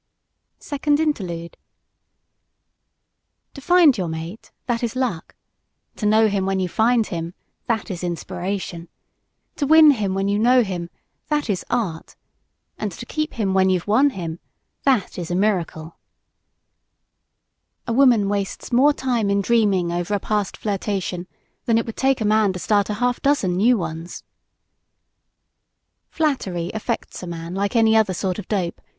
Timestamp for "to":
3.53-3.61, 5.95-6.07, 9.55-9.67, 12.93-13.05, 22.53-22.57